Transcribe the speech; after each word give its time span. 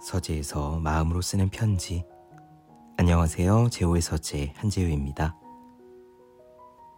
서재에서 0.00 0.80
마음으로 0.80 1.20
쓰는 1.22 1.48
편지. 1.48 2.04
안녕하세요. 2.98 3.68
제호의 3.70 4.02
서재 4.02 4.52
한재우입니다. 4.56 5.36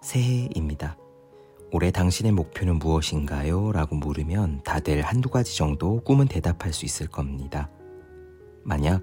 새해입니다. 0.03 0.97
올해 1.73 1.91
당신의 1.91 2.33
목표는 2.33 2.79
무엇인가요? 2.79 3.73
라고 3.73 3.97
물으면 3.97 4.63
다들 4.65 5.03
한두 5.03 5.29
가지 5.29 5.57
정도 5.57 6.01
꿈은 6.05 6.29
대답할 6.29 6.73
수 6.73 6.85
있을 6.85 7.07
겁니다. 7.07 7.71
만약 8.65 9.03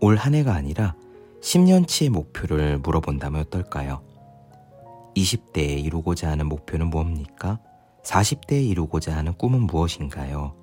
올 0.00 0.16
한 0.16 0.34
해가 0.34 0.54
아니라 0.54 0.94
10년치의 1.40 2.10
목표를 2.10 2.78
물어본다면 2.78 3.42
어떨까요? 3.42 4.02
20대에 5.16 5.84
이루고자 5.84 6.30
하는 6.30 6.46
목표는 6.46 6.88
무엇입니까? 6.88 7.60
40대에 8.04 8.68
이루고자 8.68 9.16
하는 9.16 9.34
꿈은 9.34 9.62
무엇인가요? 9.62 10.54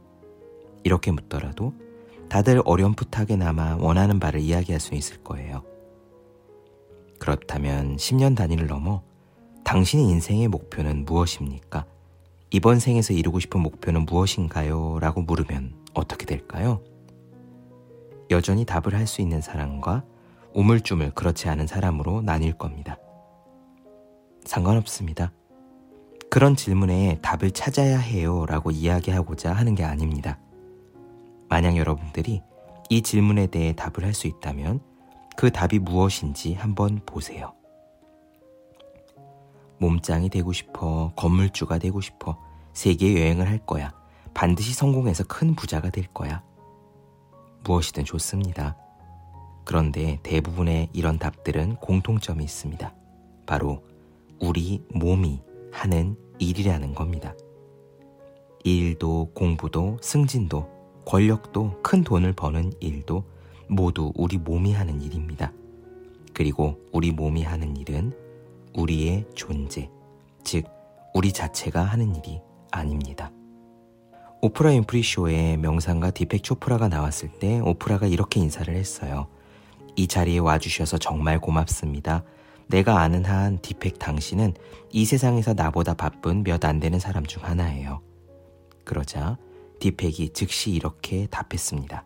이렇게 0.84 1.12
묻더라도 1.12 1.74
다들 2.30 2.62
어렴풋하게나마 2.66 3.78
원하는 3.78 4.20
바를 4.20 4.40
이야기할 4.40 4.80
수 4.80 4.96
있을 4.96 5.18
거예요. 5.24 5.64
그렇다면 7.20 7.98
10년 7.98 8.36
단위를 8.36 8.68
넘어 8.68 9.04
당신의 9.64 10.06
인생의 10.06 10.48
목표는 10.48 11.06
무엇입니까? 11.06 11.86
이번 12.52 12.80
생에서 12.80 13.14
이루고 13.14 13.40
싶은 13.40 13.62
목표는 13.62 14.06
무엇인가요? 14.06 15.00
라고 15.00 15.22
물으면 15.22 15.74
어떻게 15.94 16.26
될까요? 16.26 16.82
여전히 18.30 18.66
답을 18.66 18.94
할 18.94 19.08
수 19.08 19.22
있는 19.22 19.42
사람과 19.42 20.04
우물쭈물 20.54 21.12
그렇지 21.12 21.50
않은 21.50 21.68
사람으로 21.68 22.22
나뉠 22.22 22.54
겁니다. 22.58 22.98
상관없습니다. 24.46 25.32
그런 26.32 26.56
질문에 26.56 27.20
답을 27.22 27.52
찾아야 27.52 28.00
해요 28.00 28.46
라고 28.48 28.72
이야기하고자 28.72 29.52
하는 29.52 29.76
게 29.76 29.84
아닙니다. 29.84 30.40
만약 31.50 31.76
여러분들이 31.76 32.42
이 32.90 33.02
질문에 33.02 33.48
대해 33.48 33.74
답을 33.76 34.06
할 34.06 34.14
수 34.14 34.28
있다면 34.28 34.80
그 35.36 35.52
답이 35.52 35.80
무엇인지 35.80 36.54
한번 36.54 37.02
보세요. 37.06 37.54
몸짱이 39.80 40.30
되고 40.30 40.54
싶어, 40.54 41.12
건물주가 41.18 41.80
되고 41.80 42.00
싶어, 42.00 42.38
세계 42.72 43.14
여행을 43.14 43.50
할 43.50 43.58
거야, 43.58 43.92
반드시 44.34 44.74
성공해서 44.74 45.26
큰 45.26 45.54
부자가 45.54 45.90
될 45.90 46.08
거야. 46.14 46.44
무엇이든 47.66 48.06
좋습니다. 48.06 48.78
그런데 49.66 50.18
대부분의 50.24 50.92
이런 50.94 51.20
답들은 51.20 51.76
공통점이 51.76 52.42
있습니다. 52.42 52.94
바로 53.46 53.84
우리 54.40 54.82
몸이 54.94 55.42
하는 55.72 56.16
일이라는 56.42 56.94
겁니다. 56.94 57.34
일도 58.64 59.32
공부도 59.34 59.98
승진도 60.02 60.70
권력도 61.06 61.82
큰 61.82 62.04
돈을 62.04 62.34
버는 62.34 62.74
일도 62.80 63.24
모두 63.68 64.12
우리 64.16 64.38
몸이 64.38 64.74
하는 64.74 65.02
일입니다. 65.02 65.54
그리고 66.34 66.80
우리 66.92 67.12
몸이 67.12 67.44
하는 67.44 67.76
일은 67.78 68.14
우리의 68.74 69.26
존재, 69.36 69.90
즉, 70.44 70.66
우리 71.14 71.32
자체가 71.32 71.84
하는 71.84 72.16
일이 72.16 72.40
아닙니다. 72.72 73.32
오프라 74.42 74.72
윈프리 74.72 75.04
쇼에 75.04 75.58
명상가 75.58 76.12
디펙 76.12 76.44
초프라가 76.44 76.88
나왔을 76.88 77.30
때 77.30 77.60
오프라가 77.60 78.08
이렇게 78.08 78.40
인사를 78.40 78.74
했어요. 78.74 79.28
이 79.96 80.08
자리에 80.08 80.40
와주셔서 80.40 80.98
정말 80.98 81.40
고맙습니다. 81.40 82.24
내가 82.72 83.02
아는 83.02 83.26
한 83.26 83.60
디펙 83.62 84.00
당신은 84.00 84.54
이 84.92 85.04
세상에서 85.04 85.54
나보다 85.54 85.94
바쁜 85.94 86.42
몇 86.44 86.64
안 86.64 86.80
되는 86.80 87.00
사람 87.00 87.26
중 87.26 87.44
하나예요. 87.44 88.02
그러자 88.86 89.38
디펙이 89.80 90.30
즉시 90.30 90.72
이렇게 90.72 91.28
답했습니다. 91.28 92.06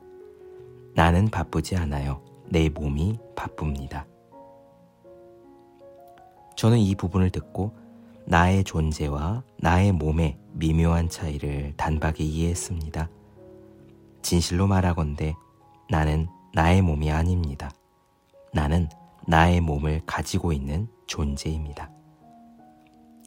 나는 0.96 1.30
바쁘지 1.30 1.76
않아요. 1.76 2.22
내 2.48 2.70
몸이 2.70 3.20
바쁩니다. 3.36 4.08
저는 6.56 6.80
이 6.80 6.96
부분을 6.96 7.30
듣고 7.30 7.76
나의 8.26 8.64
존재와 8.64 9.44
나의 9.58 9.92
몸의 9.92 10.38
미묘한 10.54 11.10
차이를 11.10 11.74
단박에 11.78 12.24
이해했습니다. 12.24 13.08
진실로 14.24 14.66
말하건대 14.66 15.36
나는 15.92 16.28
나의 16.54 16.82
몸이 16.82 17.12
아닙니다. 17.12 17.70
나는 18.52 18.90
나의 19.28 19.62
몸을 19.62 20.02
가지고 20.06 20.54
있는 20.54 20.88
존재입니다. 21.08 21.92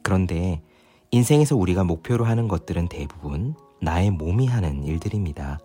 그런데 0.03 0.63
인생에서 1.11 1.57
우리가 1.57 1.85
목표로 1.85 2.25
하는 2.25 2.49
것들은 2.49 2.89
대부분 2.89 3.55
나의 3.81 4.11
몸이 4.11 4.47
하는 4.47 4.85
일들입니다. 4.85 5.59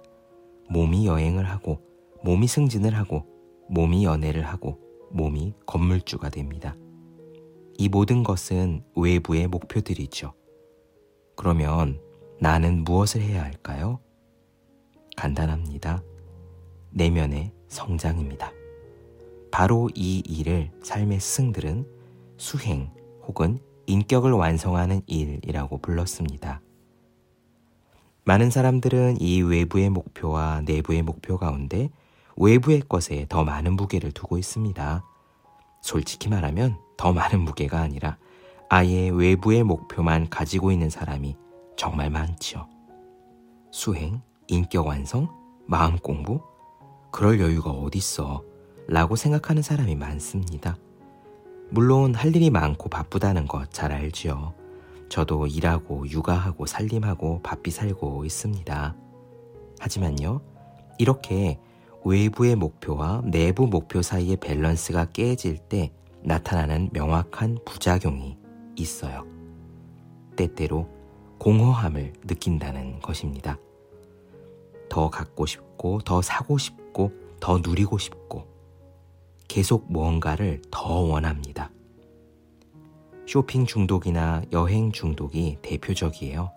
몸이 0.69 1.05
여행을 1.05 1.49
하고, 1.49 1.79
몸이 2.23 2.47
승진을 2.47 2.95
하고, 2.95 3.25
몸이 3.69 4.05
연애를 4.05 4.43
하고, 4.43 4.79
몸이 5.11 5.53
건물주가 5.65 6.29
됩니다. 6.29 6.75
이 7.77 7.89
모든 7.89 8.23
것은 8.23 8.83
외부의 8.95 9.47
목표들이죠. 9.47 10.33
그러면 11.35 11.99
나는 12.39 12.83
무엇을 12.83 13.21
해야 13.21 13.43
할까요? 13.43 13.99
간단합니다. 15.15 16.03
내면의 16.91 17.51
성장입니다. 17.67 18.51
바로 19.53 19.87
이 19.93 20.23
일을 20.25 20.71
삶의 20.81 21.19
스승들은 21.19 21.85
수행 22.37 22.89
혹은 23.27 23.59
인격을 23.85 24.31
완성하는 24.31 25.03
일이라고 25.05 25.77
불렀습니다. 25.77 26.59
많은 28.23 28.49
사람들은 28.49 29.21
이 29.21 29.43
외부의 29.43 29.91
목표와 29.91 30.61
내부의 30.65 31.03
목표 31.03 31.37
가운데 31.37 31.91
외부의 32.35 32.81
것에 32.89 33.27
더 33.29 33.43
많은 33.43 33.73
무게를 33.73 34.11
두고 34.11 34.39
있습니다. 34.39 35.03
솔직히 35.83 36.29
말하면 36.29 36.79
더 36.97 37.13
많은 37.13 37.39
무게가 37.41 37.79
아니라 37.79 38.17
아예 38.69 39.09
외부의 39.09 39.61
목표만 39.61 40.31
가지고 40.31 40.71
있는 40.71 40.89
사람이 40.89 41.37
정말 41.77 42.09
많지요. 42.09 42.67
수행, 43.69 44.19
인격 44.47 44.87
완성, 44.87 45.29
마음 45.67 45.99
공부, 45.99 46.41
그럴 47.11 47.39
여유가 47.39 47.69
어딨어 47.69 48.52
라고 48.87 49.15
생각하는 49.15 49.61
사람이 49.61 49.95
많습니다. 49.95 50.77
물론 51.69 52.13
할 52.13 52.35
일이 52.35 52.49
많고 52.49 52.89
바쁘다는 52.89 53.47
것 53.47 53.71
잘 53.71 53.91
알지요. 53.91 54.53
저도 55.09 55.47
일하고 55.47 56.07
육아하고 56.09 56.65
살림하고 56.65 57.41
바삐 57.41 57.71
살고 57.71 58.25
있습니다. 58.25 58.95
하지만요, 59.79 60.41
이렇게 60.97 61.59
외부의 62.05 62.55
목표와 62.55 63.21
내부 63.25 63.67
목표 63.67 64.01
사이의 64.01 64.37
밸런스가 64.37 65.05
깨질 65.05 65.57
때 65.57 65.91
나타나는 66.21 66.89
명확한 66.93 67.59
부작용이 67.65 68.37
있어요. 68.75 69.25
때때로 70.35 70.89
공허함을 71.37 72.13
느낀다는 72.25 72.99
것입니다. 72.99 73.57
더 74.89 75.09
갖고 75.09 75.45
싶고, 75.45 75.99
더 76.01 76.21
사고 76.21 76.57
싶고, 76.57 77.11
더 77.39 77.57
누리고 77.57 77.97
싶고, 77.97 78.47
계속 79.53 79.85
무언가를 79.87 80.63
더 80.71 81.01
원합니다. 81.01 81.69
쇼핑 83.27 83.67
중독이나 83.67 84.41
여행 84.51 84.91
중독이 84.91 85.59
대표적이에요. 85.61 86.51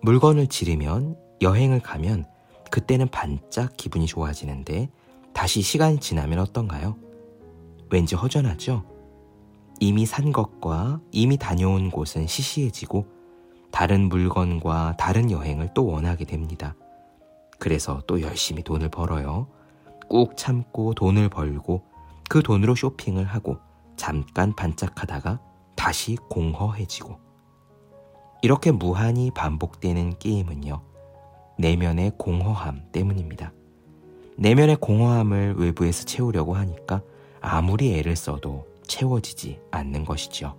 물건을 0.00 0.46
지르면 0.46 1.18
여행을 1.42 1.80
가면 1.80 2.24
그때는 2.70 3.08
반짝 3.08 3.76
기분이 3.76 4.06
좋아지는데 4.06 4.88
다시 5.34 5.60
시간이 5.60 6.00
지나면 6.00 6.38
어떤가요? 6.38 6.96
왠지 7.90 8.14
허전하죠? 8.14 8.86
이미 9.78 10.06
산 10.06 10.32
것과 10.32 11.02
이미 11.12 11.36
다녀온 11.36 11.90
곳은 11.90 12.26
시시해지고 12.26 13.06
다른 13.70 14.08
물건과 14.08 14.96
다른 14.96 15.30
여행을 15.30 15.74
또 15.74 15.84
원하게 15.84 16.24
됩니다. 16.24 16.74
그래서 17.58 18.00
또 18.06 18.22
열심히 18.22 18.62
돈을 18.62 18.88
벌어요. 18.88 19.46
꾹 20.08 20.38
참고 20.38 20.94
돈을 20.94 21.28
벌고 21.28 21.87
그 22.28 22.42
돈으로 22.42 22.74
쇼핑을 22.74 23.24
하고 23.24 23.58
잠깐 23.96 24.54
반짝하다가 24.54 25.40
다시 25.74 26.16
공허해지고 26.28 27.18
이렇게 28.42 28.70
무한히 28.70 29.30
반복되는 29.32 30.18
게임은요. 30.18 30.80
내면의 31.58 32.12
공허함 32.16 32.82
때문입니다. 32.92 33.52
내면의 34.36 34.76
공허함을 34.76 35.56
외부에서 35.56 36.04
채우려고 36.04 36.54
하니까 36.54 37.02
아무리 37.40 37.98
애를 37.98 38.14
써도 38.14 38.66
채워지지 38.86 39.60
않는 39.72 40.04
것이죠. 40.04 40.56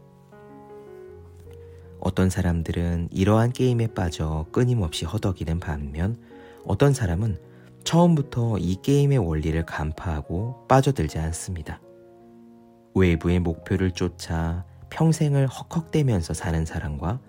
어떤 2.02 2.30
사람들은 2.30 3.10
이러한 3.12 3.52
게임에 3.54 3.88
빠져 3.88 4.46
끊임없이 4.52 5.06
허덕이는 5.06 5.60
반면 5.60 6.18
어떤 6.66 6.94
사람은 6.94 7.40
처음부터 7.84 8.58
이 8.60 8.78
게임의 8.82 9.18
원리를 9.18 9.66
간파하고 9.66 10.68
빠져들지 10.68 11.20
않습니다. 11.20 11.82
외부의 12.96 13.40
목표를 13.40 13.92
쫓아 13.92 14.66
평생을 14.90 15.48
헉헉대면서 15.48 16.34
사는 16.34 16.66
사람과 16.66 17.20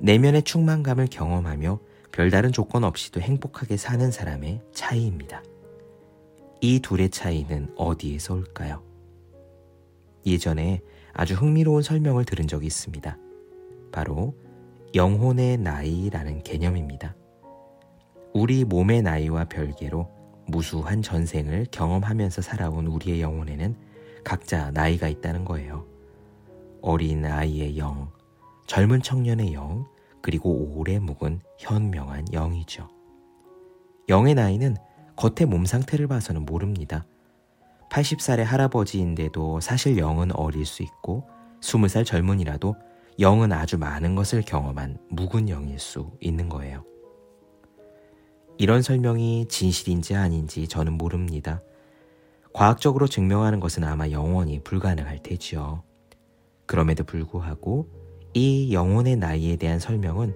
내면의 0.00 0.42
충만감을 0.42 1.06
경험하며 1.10 1.78
별다른 2.12 2.52
조건 2.52 2.84
없이도 2.84 3.20
행복하게 3.20 3.76
사는 3.76 4.10
사람의 4.10 4.60
차이입니다. 4.72 5.42
이 6.60 6.80
둘의 6.80 7.10
차이는 7.10 7.74
어디에서 7.76 8.34
올까요? 8.34 8.82
예전에 10.24 10.80
아주 11.12 11.34
흥미로운 11.34 11.82
설명을 11.82 12.24
들은 12.24 12.48
적이 12.48 12.66
있습니다. 12.66 13.16
바로 13.92 14.34
영혼의 14.94 15.58
나이라는 15.58 16.42
개념입니다. 16.42 17.14
우리 18.36 18.66
몸의 18.66 19.00
나이와 19.00 19.44
별개로 19.44 20.10
무수한 20.46 21.00
전생을 21.00 21.68
경험하면서 21.70 22.42
살아온 22.42 22.86
우리의 22.86 23.22
영혼에는 23.22 23.74
각자 24.24 24.70
나이가 24.72 25.08
있다는 25.08 25.46
거예요. 25.46 25.86
어린 26.82 27.24
아이의 27.24 27.78
영, 27.78 28.10
젊은 28.66 29.00
청년의 29.00 29.54
영, 29.54 29.86
그리고 30.20 30.50
오래 30.74 30.98
묵은 30.98 31.40
현명한 31.56 32.26
영이죠. 32.34 32.90
영의 34.10 34.34
나이는 34.34 34.76
겉의 35.16 35.48
몸 35.48 35.64
상태를 35.64 36.06
봐서는 36.06 36.44
모릅니다. 36.44 37.06
80살의 37.90 38.44
할아버지인데도 38.44 39.60
사실 39.60 39.96
영은 39.96 40.36
어릴 40.36 40.66
수 40.66 40.82
있고 40.82 41.26
20살 41.62 42.04
젊은이라도 42.04 42.76
영은 43.18 43.52
아주 43.52 43.78
많은 43.78 44.14
것을 44.14 44.42
경험한 44.42 44.98
묵은 45.08 45.48
영일 45.48 45.78
수 45.78 46.10
있는 46.20 46.50
거예요. 46.50 46.84
이런 48.58 48.82
설명이 48.82 49.46
진실인지 49.48 50.14
아닌지 50.14 50.66
저는 50.66 50.94
모릅니다. 50.94 51.62
과학적으로 52.52 53.06
증명하는 53.06 53.60
것은 53.60 53.84
아마 53.84 54.10
영원히 54.10 54.60
불가능할 54.60 55.22
테지요. 55.22 55.82
그럼에도 56.64 57.04
불구하고 57.04 57.88
이 58.32 58.72
영혼의 58.72 59.16
나이에 59.16 59.56
대한 59.56 59.78
설명은 59.78 60.34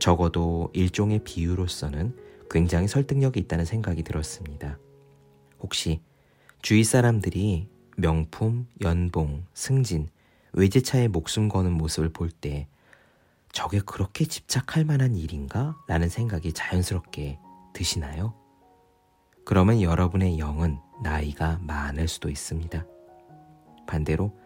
적어도 0.00 0.70
일종의 0.72 1.20
비유로서는 1.24 2.16
굉장히 2.50 2.88
설득력이 2.88 3.38
있다는 3.40 3.64
생각이 3.64 4.02
들었습니다. 4.02 4.78
혹시 5.60 6.00
주위 6.62 6.82
사람들이 6.82 7.68
명품, 7.96 8.66
연봉, 8.82 9.44
승진, 9.54 10.08
외제차에 10.52 11.06
목숨 11.08 11.48
거는 11.48 11.72
모습을 11.72 12.08
볼 12.12 12.30
때 12.30 12.66
저게 13.52 13.80
그렇게 13.80 14.24
집착할 14.24 14.84
만한 14.84 15.14
일인가? 15.16 15.76
라는 15.86 16.08
생각이 16.08 16.52
자연스럽게 16.52 17.38
드시나요? 17.80 18.34
그러면 19.46 19.80
여러분의 19.80 20.38
영은 20.38 20.78
나이가 21.02 21.58
많을 21.62 22.08
수도 22.08 22.28
있습니다. 22.28 22.84
반대로 23.86 24.36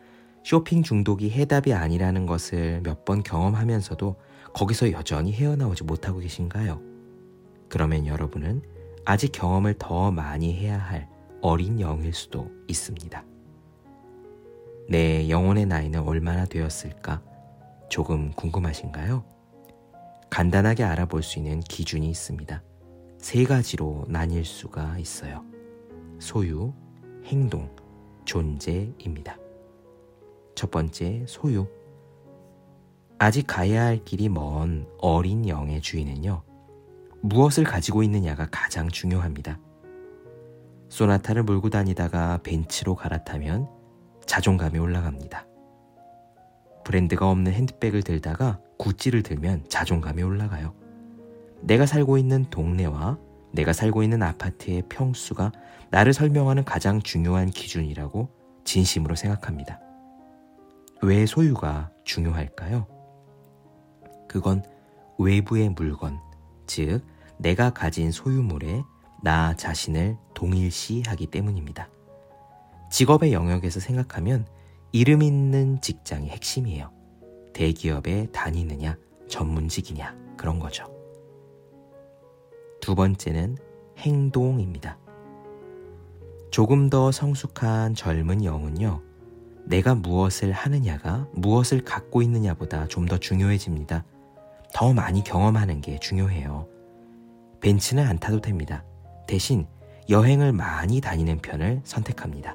쇼핑 0.44 0.84
중독이 0.84 1.31
해답이 1.31 1.75
아니라는 1.75 2.26
것을 2.26 2.81
몇 2.82 3.04
번 3.04 3.25
경험하면서도 3.25 4.14
거기서 4.54 4.92
여전히 4.92 5.32
헤어나오지 5.32 5.82
못하고 5.82 6.20
계신가요? 6.20 6.81
그러면 7.69 8.06
여러분은 8.06 8.62
아직 9.04 9.32
경험을 9.32 9.75
더 9.81 10.12
많이 10.12 10.54
해야 10.54 10.78
할 10.78 11.08
어린 11.42 11.81
영일 11.81 12.14
수도 12.14 12.48
있습니다. 12.69 13.25
내 14.88 15.28
영혼의 15.28 15.66
나이는 15.66 16.00
얼마나 16.00 16.44
되었을까? 16.46 17.20
조금 17.90 18.31
궁금하신가요? 18.32 19.25
간단하게 20.31 20.84
알아볼 20.84 21.25
수 21.25 21.40
있는 21.40 21.58
기준이 21.60 22.08
있습니다. 22.08 22.62
세 23.25 23.43
가지로 23.44 24.05
나뉠 24.06 24.44
수가 24.44 24.99
있어요. 24.99 25.43
소유, 26.19 26.75
행동, 27.25 27.75
존재입니다. 28.26 29.38
첫 30.55 30.71
번째, 30.71 31.25
소유. 31.26 31.67
아직 33.19 33.47
가야 33.47 33.82
할 33.82 34.05
길이 34.05 34.29
먼 34.29 34.87
어린 34.99 35.49
영의 35.49 35.81
주인은요, 35.81 36.43
무엇을 37.23 37.65
가지고 37.65 38.03
있느냐가 38.03 38.47
가장 38.50 38.91
중요합니다. 38.91 39.59
소나타를 40.91 41.44
몰고 41.44 41.70
다니다가 41.70 42.41
벤츠로 42.43 42.94
갈아타면 42.94 43.70
자존감이 44.27 44.79
올라갑니다. 44.79 45.47
브랜드가 46.85 47.31
없는 47.31 47.53
핸드백을 47.53 48.03
들다가 48.03 48.61
구찌를 48.79 49.23
들면 49.23 49.65
자존감이 49.70 50.23
올라가요. 50.23 50.83
내가 51.64 51.87
살고 51.87 52.19
있는 52.19 52.44
동네와 52.50 53.19
내가 53.52 53.72
살고 53.72 54.02
있는 54.02 54.22
아파트의 54.22 54.82
평수가 54.88 55.52
나를 55.90 56.12
설명하는 56.12 56.64
가장 56.64 57.00
중요한 57.00 57.49
기준이라고 57.49 58.28
진심으로 58.64 59.14
생각합니다. 59.14 59.81
왜 61.02 61.26
소유가 61.26 61.90
중요할까요? 62.05 62.87
그건 64.28 64.62
외부의 65.19 65.70
물건, 65.70 66.19
즉, 66.66 67.02
내가 67.38 67.70
가진 67.70 68.10
소유물에 68.10 68.82
나 69.22 69.55
자신을 69.55 70.17
동일시하기 70.34 71.28
때문입니다. 71.28 71.88
직업의 72.90 73.32
영역에서 73.32 73.81
생각하면 73.81 74.46
이름 74.93 75.22
있는 75.22 75.81
직장이 75.81 76.28
핵심이에요. 76.28 76.90
대기업에 77.52 78.28
다니느냐, 78.32 78.96
전문직이냐, 79.28 80.17
그런 80.37 80.58
거죠. 80.58 80.94
두 82.84 82.94
번째는 82.94 83.56
행동입니다. 83.96 84.98
조금 86.50 86.90
더 86.90 87.10
성숙한 87.10 87.94
젊은 87.94 88.44
영은요, 88.44 89.00
내가 89.64 89.94
무엇을 89.94 90.52
하느냐가 90.52 91.26
무엇을 91.32 91.82
갖고 91.82 92.20
있느냐보다 92.20 92.86
좀 92.88 93.06
더 93.06 93.16
중요해집니다. 93.16 94.04
더 94.75 94.92
많이 94.92 95.25
경험하는 95.25 95.81
게 95.81 95.98
중요해요. 95.98 96.69
벤츠는 97.62 98.06
안 98.06 98.19
타도 98.19 98.42
됩니다. 98.42 98.84
대신 99.26 99.66
여행을 100.10 100.52
많이 100.52 101.00
다니는 101.00 101.38
편을 101.38 101.81
선택합니다. 101.84 102.54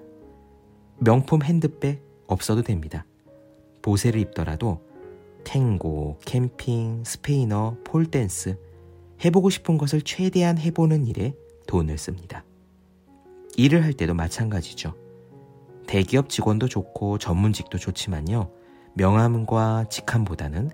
명품 0.99 1.41
핸드백 1.41 2.03
없어도 2.27 2.61
됩니다. 2.61 3.03
보세를 3.81 4.21
입더라도 4.21 4.79
탱고, 5.43 6.19
캠핑, 6.23 7.03
스페인어, 7.03 7.77
폴댄스, 7.83 8.69
해보고 9.24 9.50
싶은 9.50 9.77
것을 9.77 10.01
최대한 10.01 10.57
해보는 10.57 11.06
일에 11.07 11.33
돈을 11.68 11.98
씁니다. 11.98 12.44
일을 13.57 13.83
할 13.83 13.94
때도 13.94 14.13
마찬가지죠. 14.13 14.95
대기업 15.88 16.30
직원도 16.30 16.68
좋고 16.68 17.18
전문직도 17.18 17.77
좋지만요. 17.77 18.51
명함과 18.94 19.86
직함보다는 19.89 20.71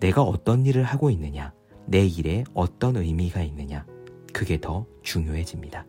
내가 0.00 0.22
어떤 0.22 0.66
일을 0.66 0.84
하고 0.84 1.10
있느냐, 1.10 1.52
내 1.86 2.06
일에 2.06 2.44
어떤 2.54 2.96
의미가 2.96 3.42
있느냐, 3.42 3.86
그게 4.32 4.60
더 4.60 4.86
중요해집니다. 5.02 5.86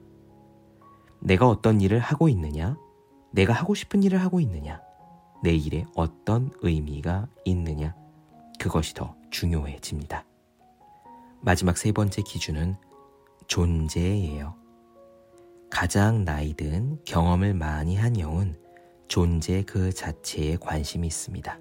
내가 1.21 1.49
어떤 1.49 1.81
일을 1.81 1.99
하고 1.99 2.29
있느냐, 2.29 2.77
내가 3.31 3.53
하고 3.53 3.73
싶은 3.73 4.03
일을 4.03 4.21
하고 4.21 4.39
있느냐, 4.39 4.81
내 5.43 5.53
일에 5.53 5.85
어떤 5.95 6.51
의미가 6.61 7.27
있느냐, 7.45 7.95
그것이 8.59 8.93
더 8.93 9.15
중요해집니다. 9.31 10.25
마지막 11.45 11.77
세 11.77 11.91
번째 11.91 12.23
기준은 12.23 12.75
존재예요. 13.45 14.55
가장 15.69 16.25
나이 16.25 16.55
든 16.55 16.97
경험을 17.05 17.53
많이 17.53 17.95
한 17.95 18.19
영은 18.19 18.55
존재 19.07 19.61
그 19.61 19.93
자체에 19.93 20.55
관심이 20.55 21.05
있습니다. 21.05 21.59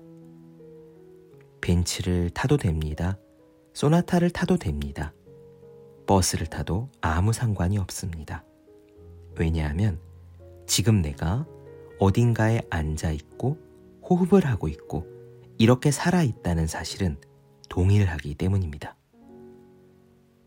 벤츠를 1.61 2.31
타도 2.31 2.57
됩니다. 2.57 3.19
소나타를 3.75 4.31
타도 4.31 4.57
됩니다. 4.57 5.13
버스를 6.07 6.47
타도 6.47 6.89
아무 7.03 7.35
상관이 7.35 7.77
없습니다. 7.77 8.43
왜냐하면 9.39 10.01
지금 10.67 11.03
내가 11.03 11.47
어딘가에 11.99 12.63
앉아 12.71 13.11
있고 13.11 13.59
호흡을 14.09 14.47
하고 14.47 14.69
있고 14.69 15.07
이렇게 15.59 15.91
살아 15.91 16.23
있다는 16.23 16.67
사실은 16.67 17.19
동일하기 17.69 18.37
때문입니다. 18.37 18.97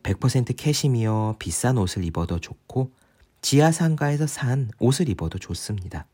100% 0.03 0.55
캐시미어 0.55 1.35
비싼 1.39 1.77
옷을 1.77 2.03
입어도 2.05 2.39
좋고 2.39 2.91
지하상가에서 3.41 4.27
산 4.27 4.71
옷을 4.79 5.09
입어도 5.09 5.37
좋습니다. 5.39 6.07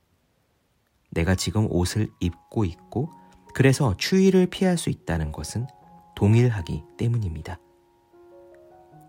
내가 1.12 1.36
지금 1.36 1.68
옷을 1.72 2.10
입고 2.20 2.66
있고 2.66 3.10
그래서 3.54 3.96
추위를 3.98 4.48
피할 4.48 4.78
수 4.78 4.90
있다는 4.90 5.32
것은 5.32 5.68
동일하기 6.16 6.84
때문입니다. 6.98 7.60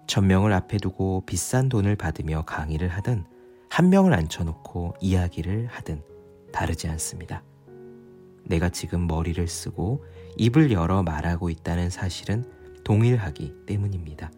천명을 0.06 0.52
앞에 0.52 0.76
두고 0.76 1.24
비싼 1.26 1.68
돈을 1.68 1.96
받으며 1.96 2.44
강의를 2.44 2.88
하든 2.88 3.24
한 3.70 3.88
명을 3.88 4.12
앉혀놓고 4.12 4.94
이야기를 5.00 5.66
하든 5.68 6.02
다르지 6.52 6.88
않습니다. 6.88 7.42
내가 8.44 8.68
지금 8.68 9.06
머리를 9.06 9.48
쓰고 9.48 10.04
입을 10.36 10.70
열어 10.70 11.02
말하고 11.02 11.48
있다는 11.50 11.90
사실은 11.90 12.44
동일하기 12.84 13.64
때문입니다. 13.66 14.30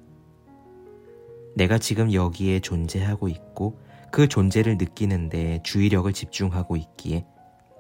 내가 1.57 1.79
지금 1.79 2.13
여기에 2.13 2.61
존재하고 2.61 3.29
있고 3.29 3.81
그 4.13 4.29
존재를 4.29 4.77
느끼는데 4.77 5.63
주의력을 5.63 6.13
집중하고 6.13 6.77
있기에 6.77 7.25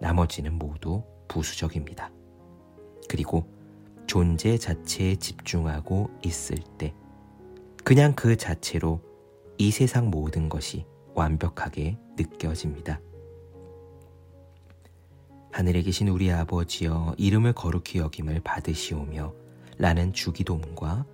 나머지는 0.01 0.55
모두 0.55 1.03
부수적입니다. 1.29 2.11
그리고 3.07 3.47
존재 4.07 4.57
자체에 4.57 5.17
집중하고 5.17 6.09
있을 6.25 6.57
때 6.79 6.95
그냥 7.85 8.15
그 8.15 8.37
자체로 8.37 9.03
이 9.59 9.71
세상 9.71 10.09
모든 10.09 10.49
것이 10.49 10.87
완벽하게 11.15 11.99
느껴집니다. 12.17 13.03
하늘에 15.53 15.83
계신 15.83 16.09
우리 16.09 16.33
아버지여 16.33 17.17
이름을 17.19 17.53
거룩히 17.53 17.99
여김을 17.99 18.41
받으시오며 18.41 19.35
라는 19.77 20.15
주기도문과 20.15 21.05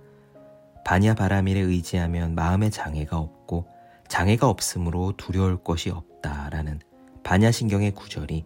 바냐 0.85 1.13
바라밀에 1.13 1.59
의지하면 1.59 2.35
마음의 2.35 2.71
장애가 2.71 3.17
없고 3.17 3.67
장애가 4.07 4.47
없으므로 4.49 5.13
두려울 5.17 5.63
것이 5.63 5.89
없다라는 5.89 6.79
반야신경의 7.23 7.91
구절이 7.91 8.45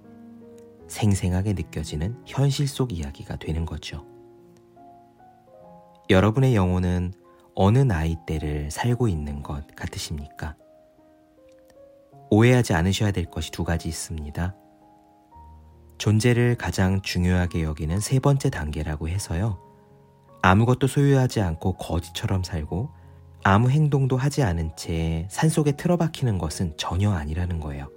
생생하게 0.87 1.53
느껴지는 1.53 2.21
현실 2.25 2.67
속 2.67 2.93
이야기가 2.93 3.37
되는 3.37 3.65
거죠. 3.65 4.05
여러분의 6.09 6.55
영혼은 6.55 7.13
어느 7.53 7.79
나이 7.79 8.15
대를 8.25 8.71
살고 8.71 9.07
있는 9.07 9.43
것 9.43 9.67
같으십니까? 9.75 10.55
오해하지 12.29 12.73
않으셔야 12.73 13.11
될 13.11 13.25
것이 13.25 13.51
두 13.51 13.63
가지 13.63 13.89
있습니다. 13.89 14.55
존재를 15.97 16.55
가장 16.55 17.01
중요하게 17.01 17.63
여기는 17.63 17.99
세 17.99 18.19
번째 18.19 18.49
단계라고 18.49 19.09
해서요. 19.09 19.66
아무것도 20.41 20.87
소유하지 20.87 21.41
않고 21.41 21.73
거지처럼 21.73 22.43
살고 22.43 22.89
아무 23.43 23.69
행동도 23.69 24.17
하지 24.17 24.43
않은 24.43 24.71
채 24.75 25.27
산속에 25.29 25.73
틀어박히는 25.73 26.37
것은 26.37 26.73
전혀 26.77 27.11
아니라는 27.11 27.59
거예요. 27.59 27.89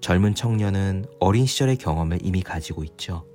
젊은 0.00 0.34
청년은 0.34 1.06
어린 1.18 1.46
시절의 1.46 1.76
경험을 1.76 2.18
이미 2.22 2.42
가지고 2.42 2.84
있죠. 2.84 3.26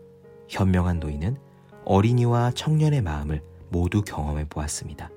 현명한 0.48 1.00
노인은 1.00 1.38
어린이와 1.86 2.52
청년의 2.52 3.02
마음을 3.02 3.42
모두 3.70 4.04
경험해 4.04 4.46
보았습니다. 4.50 5.10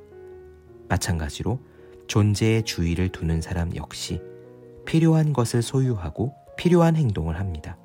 마찬가지로 0.89 1.59
존재의 2.07 2.65
주의를 2.65 3.11
두는 3.11 3.41
사람 3.41 3.75
역시 3.77 4.21
필요한 4.85 5.33
것을 5.33 5.63
소유하고 5.63 6.35
필요한 6.57 6.97
행동을 6.97 7.39
합니다. 7.39 7.79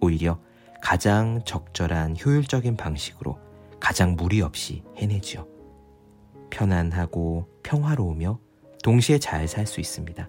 오히려 0.00 0.40
가장 0.82 1.40
적절한 1.44 2.16
효율적인 2.24 2.76
방식으로 2.76 3.38
가장 3.86 4.16
무리 4.16 4.40
없이 4.40 4.82
해내지요. 4.96 5.46
편안하고 6.50 7.46
평화로우며 7.62 8.40
동시에 8.82 9.20
잘 9.20 9.46
살 9.46 9.64
수 9.64 9.80
있습니다. 9.80 10.28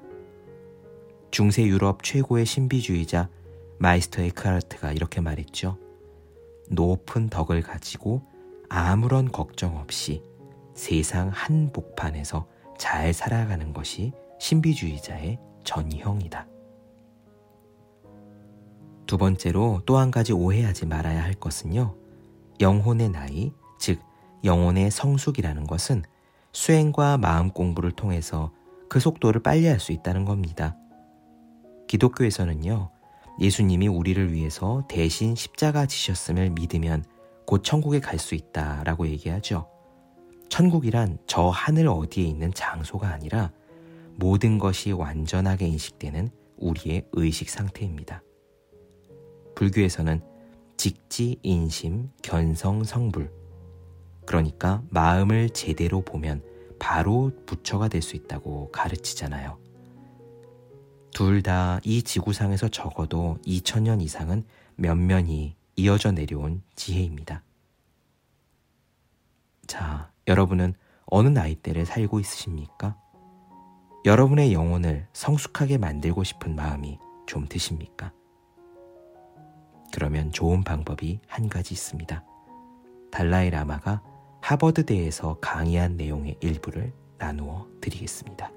중세 1.32 1.64
유럽 1.64 2.04
최고의 2.04 2.46
신비주의자 2.46 3.30
마이스터 3.80 4.22
에크하르트가 4.22 4.92
이렇게 4.92 5.22
말했죠. 5.22 5.80
높은 6.70 7.32
덕을 7.32 7.64
가지고 7.64 8.22
아무런 8.70 9.32
걱정 9.32 9.78
없이 9.78 10.22
세상 10.76 11.30
한복판에서 11.30 12.48
잘 12.78 13.12
살아가는 13.12 13.74
것이 13.74 14.14
신비주의자의 14.40 15.40
전형이다. 15.64 16.48
두 19.08 19.18
번째로 19.18 19.82
또 19.88 19.98
한 19.98 20.12
가지 20.12 20.32
오해하지 20.32 20.86
말아야 20.86 21.24
할 21.24 21.34
것은요. 21.34 22.07
영혼의 22.60 23.10
나이, 23.10 23.52
즉 23.80 24.00
영혼의 24.44 24.92
성숙이라는 24.92 25.66
것은 25.68 26.04
수행과 26.52 27.18
마음 27.18 27.50
공부를 27.52 27.92
통해서 27.92 28.52
그 28.90 29.00
속도를 29.00 29.42
빨리 29.44 29.68
할 29.68 29.80
수 29.80 29.92
있다는 29.92 30.26
겁니다. 30.26 30.76
기독교에서는요, 31.88 32.90
예수님이 33.40 33.88
우리를 33.88 34.34
위해서 34.34 34.86
대신 34.90 35.36
십자가 35.36 35.86
지셨음을 35.86 36.50
믿으면 36.52 37.04
곧 37.46 37.64
천국에 37.64 38.00
갈 38.00 38.18
수 38.18 38.36
있다 38.36 38.84
라고 38.84 39.08
얘기하죠. 39.08 39.68
천국이란 40.50 41.20
저 41.28 41.50
하늘 41.50 41.88
어디에 41.88 42.24
있는 42.24 42.54
장소가 42.54 43.10
아니라 43.10 43.52
모든 44.16 44.58
것이 44.58 44.92
완전하게 44.92 45.68
인식되는 45.68 46.30
우리의 46.58 47.06
의식 47.12 47.50
상태입니다. 47.50 48.24
불교에서는 49.56 50.22
직지, 50.78 51.40
인심, 51.44 52.12
견성, 52.22 52.84
성불. 52.84 53.32
그러니까 54.26 54.84
마음을 54.90 55.50
제대로 55.50 56.02
보면 56.02 56.44
바로 56.80 57.32
부처가 57.46 57.88
될 57.88 58.02
수 58.02 58.16
있다고 58.16 58.72
가르치잖아요. 58.72 59.58
둘 61.14 61.42
다 61.42 61.80
이 61.84 62.04
지구상에서 62.04 62.68
적어도 62.70 63.40
2000년 63.46 64.02
이상은 64.02 64.46
면면이 64.76 65.56
이어져 65.78 66.12
내려온 66.12 66.62
지혜입니다. 66.76 67.44
자, 69.66 70.12
여러분은 70.28 70.74
어느 71.06 71.28
나이대를 71.30 71.86
살고 71.86 72.20
있으십니까? 72.20 72.98
여러분의 74.06 74.54
영혼을 74.54 75.08
성숙하게 75.14 75.78
만들고 75.78 76.24
싶은 76.24 76.56
마음이 76.56 77.00
좀 77.26 77.48
드십니까? 77.48 78.12
그러면 79.94 80.32
좋은 80.32 80.64
방법이 80.64 81.20
한 81.28 81.50
가지 81.50 81.74
있습니다. 81.74 82.24
달라이 83.12 83.50
라마가 83.50 84.02
하버드대에서 84.42 85.38
강의한 85.42 85.98
내용의 85.98 86.38
일부를 86.40 86.94
나누어 87.18 87.68
드리겠습니다. 87.82 88.52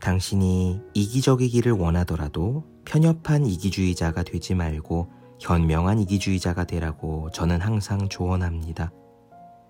당신이 0.00 0.80
이기적이기를 0.94 1.72
원하더라도 1.72 2.64
편협한 2.84 3.46
이기주의자가 3.46 4.24
되지 4.24 4.54
말고 4.54 5.12
현명한 5.38 6.00
이기주의자가 6.00 6.64
되라고 6.64 7.30
저는 7.30 7.60
항상 7.60 8.08
조언합니다. 8.08 8.92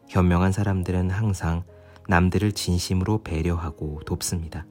현명한 0.08 0.52
사람들은 0.52 1.10
항상 1.10 1.64
남들을 2.08 2.52
진심으로 2.52 3.22
배려하고 3.22 4.00
돕습니다. 4.06 4.66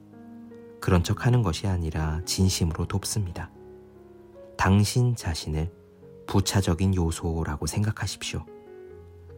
그런 0.80 1.04
척 1.04 1.26
하는 1.26 1.42
것이 1.42 1.66
아니라 1.68 2.20
진심으로 2.24 2.86
돕습니다. 2.86 3.50
당신 4.56 5.16
자신을 5.16 5.70
부차적인 6.26 6.94
요소라고 6.94 7.66
생각하십시오. 7.66 8.44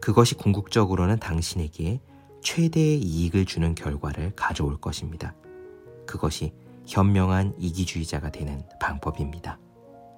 그것이 0.01 0.35
궁극적으로는 0.35 1.17
당신에게 1.17 1.99
최대의 2.41 2.99
이익을 3.01 3.45
주는 3.45 3.73
결과를 3.73 4.33
가져올 4.35 4.79
것입니다. 4.79 5.33
그것이 6.05 6.53
현명한 6.85 7.55
이기주의자가 7.57 8.31
되는 8.31 8.61
방법입니다. 8.79 9.59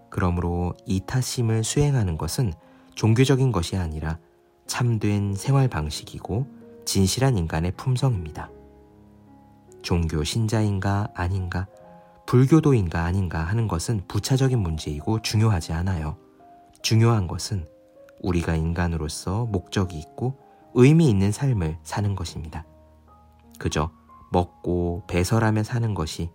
그러므로 0.10 0.74
이타심을 0.86 1.64
수행하는 1.64 2.18
것은 2.18 2.54
종교적인 2.96 3.52
것이 3.52 3.78
아니라 3.78 4.20
참된 4.66 5.34
생활 5.36 5.70
방식이고 5.70 6.46
진실한 6.86 7.38
인간의 7.38 7.72
품성입니다. 7.78 8.50
종교 9.82 10.24
신자인가 10.24 11.10
아닌가 11.14 11.68
불교도인가 12.28 13.06
아닌가 13.06 13.40
하는 13.40 13.68
것은 13.70 14.02
부차적인 14.08 14.60
문제이고 14.60 15.22
중요하지 15.22 15.72
않아요. 15.74 16.18
중요한 16.82 17.26
것은 17.26 17.66
우리가 18.22 18.56
인간으로서 18.56 19.46
목적이 19.46 19.98
있고 20.00 20.38
의미 20.74 21.10
있는 21.10 21.32
삶을 21.32 21.78
사는 21.84 22.16
것입니다. 22.16 22.66
그저 23.58 23.90
먹고 24.32 25.04
배설하며 25.08 25.64
사는 25.64 25.94
것이 25.94 26.30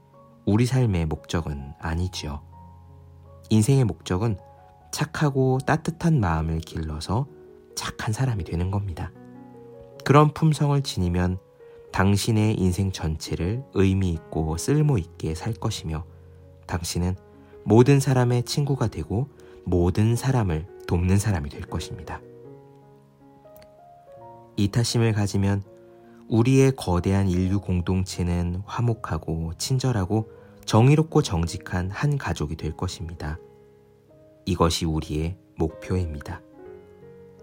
우리 0.46 0.64
삶의 0.64 1.06
목적은 1.06 1.75
아니지요. 1.78 2.40
인생의 3.50 3.84
목적은 3.84 4.38
착하고 4.92 5.58
따뜻한 5.66 6.20
마음을 6.20 6.61
길러서 6.61 7.26
착한 7.76 8.14
사람이 8.14 8.44
되는 8.44 8.70
겁니다. 8.70 9.12
그런 10.06 10.32
품성을 10.32 10.80
지니면 10.82 11.38
당신의 11.92 12.54
인생 12.58 12.90
전체를 12.90 13.62
의미 13.75 14.11
있고 14.11 14.56
쓸모 14.56 14.99
있게 14.99 15.34
살 15.34 15.52
것이며 15.52 16.04
당신은 16.66 17.16
모든 17.64 18.00
사람의 18.00 18.44
친구가 18.44 18.88
되고 18.88 19.28
모든 19.64 20.16
사람을 20.16 20.66
돕는 20.87 21.18
사람이 21.18 21.50
될 21.50 21.62
것입니다. 21.62 22.20
이타심을 24.56 25.12
가지면 25.12 25.62
우리의 26.28 26.72
거대한 26.76 27.28
인류 27.28 27.61
공동체는 27.61 28.62
화목하고 28.64 29.52
친절하고 29.58 30.30
정의롭고 30.64 31.22
정직한 31.22 31.90
한 31.90 32.16
가족이 32.16 32.56
될 32.56 32.76
것입니다. 32.76 33.38
이것이 34.46 34.87
우리의 34.87 35.37
목표입니다. 35.56 36.40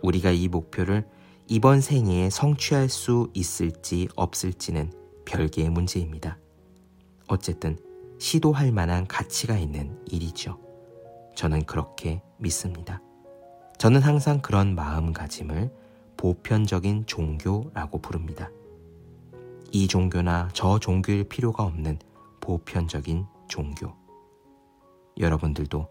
우리가 0.02 0.32
이 0.32 0.48
목표를 0.48 1.06
이번 1.52 1.82
생애에 1.82 2.30
성취할 2.30 2.90
수 2.90 3.32
있을지 3.34 4.08
없을지는 4.16 4.94
별개의 5.26 5.72
문제입니다. 5.72 6.38
어쨌든 7.28 7.76
시도할 8.20 8.72
만한 8.72 9.08
가치가 9.08 9.58
있는 9.58 10.00
일이죠. 10.06 10.60
저는 11.36 11.66
그렇게 11.66 12.22
믿습니다. 12.38 13.02
저는 13.80 14.02
항상 14.02 14.44
그런 14.44 14.76
마음가짐을 14.76 15.74
보편적인 16.18 17.08
종교라고 17.08 18.00
부릅니다. 18.00 18.52
이 19.72 19.88
종교나 19.88 20.50
저 20.54 20.78
종교일 20.78 21.24
필요가 21.24 21.64
없는 21.64 21.98
보편적인 22.42 23.26
종교. 23.48 23.96
여러분들도 25.18 25.88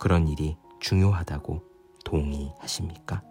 그런 0.00 0.26
일이 0.26 0.56
중요하다고 0.80 1.62
동의하십니까? 2.04 3.22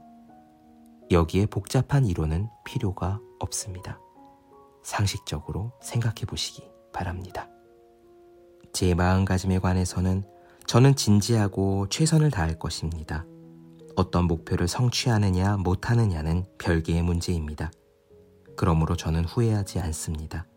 여기에 1.11 1.47
복잡한 1.47 2.05
이론은 2.05 2.49
필요가 2.63 3.19
없습니다. 3.39 3.99
상식적으로 4.83 5.71
생각해 5.81 6.25
보시기 6.27 6.63
바랍니다. 6.93 7.47
제 8.73 8.93
마음가짐에 8.93 9.59
관해서는 9.59 10.23
저는 10.67 10.95
진지하고 10.95 11.87
최선을 11.89 12.31
다할 12.31 12.57
것입니다. 12.57 13.25
어떤 13.95 14.25
목표를 14.25 14.67
성취하느냐 14.67 15.57
못하느냐는 15.57 16.45
별개의 16.57 17.01
문제입니다. 17.03 17.71
그러므로 18.57 18.95
저는 18.95 19.25
후회하지 19.25 19.79
않습니다. 19.79 20.47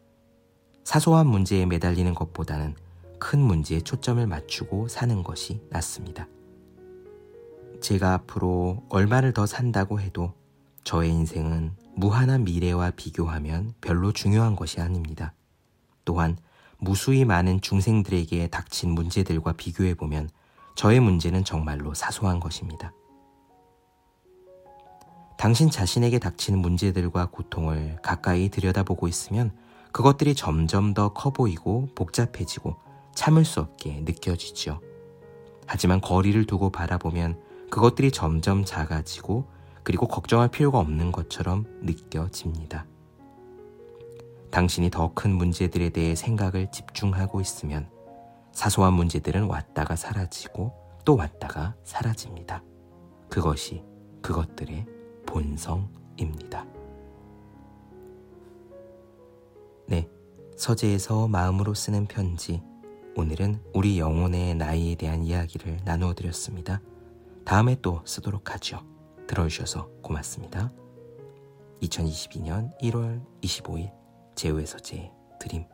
사소한 0.85 1.27
문제에 1.27 1.67
매달리는 1.67 2.15
것보다는 2.15 2.75
큰 3.19 3.41
문제에 3.41 3.81
초점을 3.81 4.27
맞추고 4.27 4.89
사는 4.89 5.23
것이 5.23 5.61
낫습니다. 5.71 6.27
제가 7.81 8.15
앞으로 8.15 8.85
얼마를 8.89 9.33
더 9.33 9.47
산다고 9.47 10.01
해도 10.01 10.33
저의 10.85 11.11
인생은 11.11 11.73
무한한 11.95 12.45
미래와 12.45 12.93
비교하면 12.93 13.75
별로 13.81 14.13
중요한 14.13 14.57
것이 14.57 14.81
아닙니다. 14.81 15.35
또한 16.05 16.37
무수히 16.79 17.25
많은 17.25 17.61
중생들에게 17.61 18.49
닥친 18.49 18.91
문제들과 18.91 19.53
비교해보면 19.53 20.31
저의 20.77 21.01
문제는 21.01 21.45
정말로 21.45 21.93
사소한 21.95 22.41
것입니다. 22.41 22.93
당신 25.37 25.71
자신에게 25.71 26.19
닥치는 26.19 26.59
문제들과 26.59 27.31
고통을 27.31 27.99
가까이 28.03 28.49
들여다보고 28.49 29.09
있으면 29.09 29.53
그것들이 29.93 30.35
점점 30.35 30.95
더 30.95 31.13
커 31.15 31.31
보이고 31.31 31.89
복잡해지고 31.95 32.77
참을 33.15 33.45
수 33.45 33.61
없게 33.61 34.01
느껴지죠. 34.05 34.81
하지만 35.67 36.01
거리를 36.01 36.45
두고 36.47 36.71
바라보면 36.71 37.41
그것들이 37.71 38.11
점점 38.11 38.65
작아지고 38.65 39.47
그리고 39.83 40.07
걱정할 40.07 40.49
필요가 40.49 40.79
없는 40.79 41.13
것처럼 41.13 41.65
느껴집니다. 41.83 42.87
당신이 44.51 44.91
더 44.91 45.13
큰 45.15 45.35
문제들에 45.35 45.91
대해 45.91 46.15
생각을 46.15 46.71
집중하고 46.71 47.41
있으면 47.41 47.89
사소한 48.53 48.95
문제들은 48.95 49.45
왔다가 49.45 49.95
사라지고 49.97 50.73
또 51.05 51.17
왔다가 51.17 51.75
사라집니다. 51.85 52.63
그것이 53.29 53.83
그것들의 54.23 54.87
본성입니다. 55.27 56.67
네. 59.87 60.09
서재에서 60.57 61.29
마음으로 61.29 61.73
쓰는 61.75 62.07
편지. 62.07 62.63
오늘은 63.17 63.63
우리 63.75 63.99
영혼의 63.99 64.55
나이에 64.55 64.97
대한 64.97 65.23
이야기를 65.23 65.81
나누어 65.85 66.15
드렸습니다. 66.15 66.81
다음에 67.49 67.77
또 67.81 68.03
쓰도록 68.05 68.53
하죠. 68.53 68.85
들어주셔서 69.27 69.89
고맙습니다. 70.03 70.71
2022년 71.81 72.79
1월 72.83 73.25
25일 73.41 73.91
제우의 74.35 74.67
서재 74.67 75.11
드림 75.41 75.65